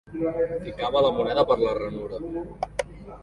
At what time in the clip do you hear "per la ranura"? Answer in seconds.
1.51-2.21